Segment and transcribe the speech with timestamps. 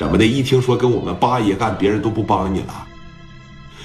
[0.00, 0.24] 怎么的？
[0.24, 2.86] 一听说跟我们八爷干，别人都不帮你了？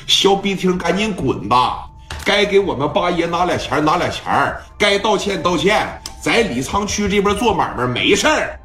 [0.07, 1.89] 小逼听，赶紧滚吧！
[2.23, 5.85] 该给我们八爷拿俩钱拿俩钱该道歉道歉。
[6.21, 8.57] 在李沧区这边做买卖没事儿，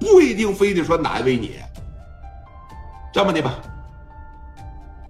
[0.00, 1.52] 不一定非得说难为你。
[3.14, 3.54] 这么的吧，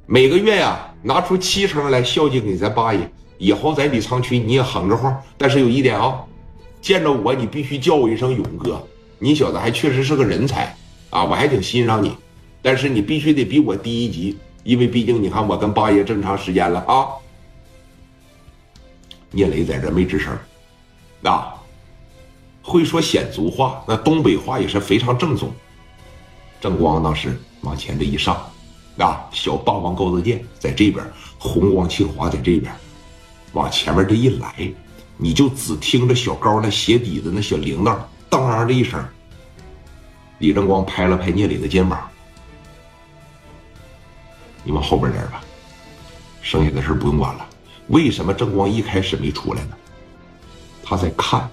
[0.05, 3.11] 每个月呀拿出七成来孝敬给咱八爷。
[3.39, 6.21] 以后在李沧区你也横着晃，但是有一点啊，
[6.83, 8.87] 见着我你必须叫我一声勇哥。
[9.19, 10.77] 你小子还确实是个人才
[11.11, 12.17] 啊，我还挺欣赏你，
[12.63, 17.07] 但是你必须得比我低一级，因为毕竟你看我跟八爷这么长时间了啊。
[19.33, 20.37] 聂磊在这没吱声，
[21.23, 21.55] 啊，
[22.63, 25.53] 会说鲜族话，那东北话也是非常正宗。
[26.61, 28.37] 郑光当时往前这一上，
[28.99, 31.05] 啊，小霸王高德健在这边，
[31.39, 32.73] 红光庆华在这边。
[33.53, 34.73] 往前面这一来，
[35.17, 39.05] 你就只听着小高那鞋底子那小铃铛当的一声。
[40.41, 42.11] 李正光拍了拍聂磊的肩膀
[44.65, 45.43] ：“你往后边点吧，
[46.43, 47.47] 剩下的事不用管了。”
[47.89, 49.77] 为什么正光一开始没出来呢？
[50.83, 51.49] 他在看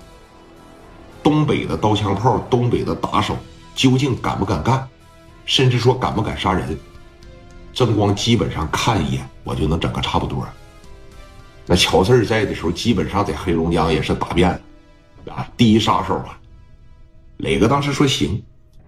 [1.22, 3.36] 东北的刀枪炮，东北的打手
[3.76, 4.88] 究竟敢不敢干，
[5.46, 6.78] 甚至说敢不敢杀人。
[7.74, 10.48] 正光基本上看一眼，我就能整个差不多。
[11.66, 14.50] 那乔四在的时候，基本上在黑龙江也是打遍
[15.26, 16.40] 了，啊，第一杀手啊！
[17.38, 18.42] 磊哥当时说行，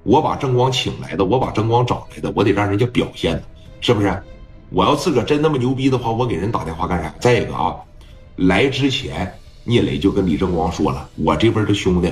[0.04, 3.42] 我把郑光请来的，我把郑光找来的，我得让人家表现
[3.82, 4.24] 是不是？
[4.70, 7.14] 我要自个真那么牛逼的话，我给人打电话干啥？
[7.20, 7.76] 再一个啊，
[8.36, 9.32] 来之前
[9.64, 12.12] 聂磊就跟李正光说了，我这边的兄弟，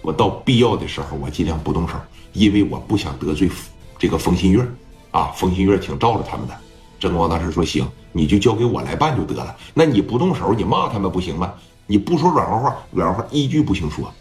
[0.00, 1.94] 我到必要的时候我尽量不动手，
[2.32, 3.50] 因为我不想得罪
[3.98, 4.66] 这个冯新月
[5.10, 6.54] 啊，冯新月挺罩着他们的。
[6.98, 9.54] 正光当时说：“行，你就交给我来办就得了。
[9.74, 11.52] 那你不动手，你骂他们不行吗？
[11.86, 14.12] 你不说软化话，软话一句不行说。”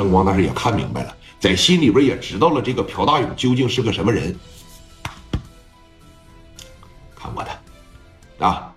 [0.00, 4.34] 正光当时也看明白了，在心里边也知道了这个朴大勇究竟是个什么人。
[7.14, 8.72] 看我的，啊！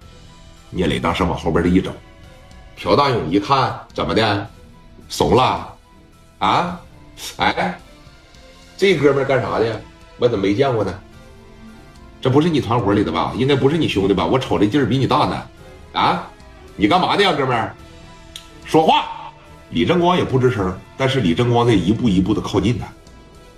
[0.70, 1.94] 聂磊当时往后边这一走，
[2.76, 4.50] 朴大勇一看，怎么的，
[5.08, 5.74] 怂了？
[6.40, 6.78] 啊？
[7.38, 7.80] 哎，
[8.76, 9.82] 这哥们干啥的？
[10.18, 10.94] 我怎么没见过呢？
[12.20, 13.32] 这不是你团伙里的吧？
[13.38, 14.26] 应该不是你兄弟吧？
[14.26, 15.42] 我瞅这劲儿比你大呢，
[15.94, 16.28] 啊！
[16.76, 17.74] 你干嘛的呀，哥们儿？
[18.66, 19.23] 说话！
[19.74, 22.86] 李正光也不吱声，但是李正光在一步一步的靠近他，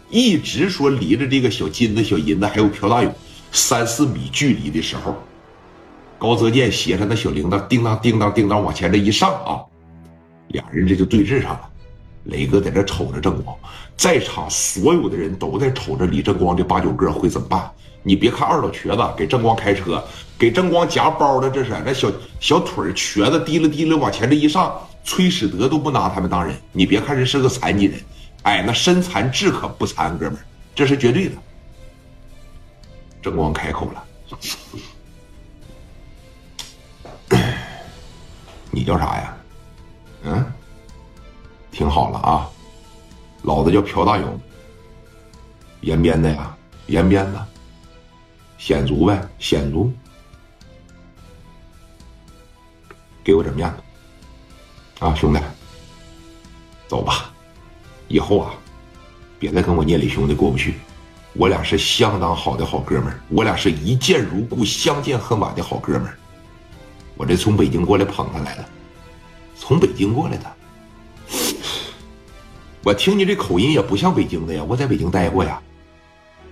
[0.10, 3.14] 一直说离着这个小金子、小银子还有朴大勇
[3.52, 5.14] 三四米距离的时候，
[6.18, 9.60] 高泽健携着那小铃铛，叮当叮当叮当往前这一上啊，
[10.48, 11.70] 俩人这就对峙上了。
[12.24, 13.56] 磊哥在这瞅着正光，
[13.98, 17.70] 在场所有的人都在瞅着李正光这八九个会怎么办。
[18.02, 20.04] 你别看二老瘸子给正光开车，
[20.40, 24.74] 给正光夹包的，这是那小小腿瘸子提溜提溜往前这一上，
[25.06, 26.60] 崔始德都不拿他们当人。
[26.74, 28.04] 你别看人是个残疾人，
[28.42, 30.44] 哎，那身残志可不残，哥们儿，
[30.76, 31.36] 这是绝对的。
[33.22, 34.04] 正光开口了
[38.72, 39.38] ：“你叫啥呀？
[40.24, 40.54] 嗯，
[41.72, 42.50] 听好了啊，
[43.44, 44.42] 老子叫朴大勇，
[45.82, 46.58] 延边的呀，
[46.88, 47.48] 延边的。”
[48.58, 49.94] 显族呗，显族，
[53.24, 53.78] 给我点面子
[55.06, 55.40] 啊，兄弟，
[56.88, 57.32] 走吧，
[58.08, 58.56] 以后啊，
[59.38, 60.74] 别再跟我聂磊兄弟过不去，
[61.34, 66.18] 我俩是相当好的好哥们儿，我俩是一见如故、相见恨晚的好哥们儿。
[67.16, 68.68] 我这从北京过来捧他来了，
[69.56, 70.52] 从北京过来的，
[72.84, 75.62] 我听你这口音也不像北京的呀，我在北京待过呀，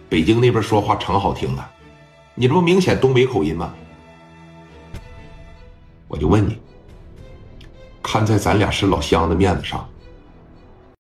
[0.07, 1.67] 北京那边说话成好听了。
[2.35, 3.73] 你这不明显东北口音吗？
[6.07, 6.59] 我就问你，
[8.13, 9.83] 看在咱俩是老乡的面子上，